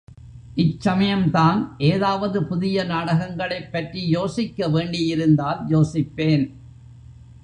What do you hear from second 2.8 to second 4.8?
நாடகங்களைப் பற்றி யோசிக்க